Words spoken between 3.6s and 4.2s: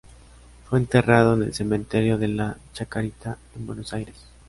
Buenos Aires.